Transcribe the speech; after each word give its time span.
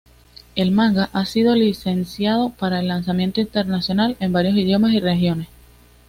El 0.55 0.71
manga 0.71 1.11
ha 1.13 1.25
sido 1.27 1.53
licenciado 1.53 2.49
para 2.53 2.79
el 2.79 2.87
lanzamiento 2.87 3.39
internacional 3.39 4.17
en 4.19 4.33
varios 4.33 4.57
idiomas 4.57 4.93
y 4.93 4.99
regiones. 4.99 5.47